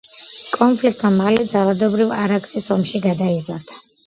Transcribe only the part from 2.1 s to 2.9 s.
არაქსის